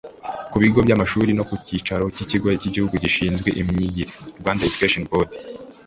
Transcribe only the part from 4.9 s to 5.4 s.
Board)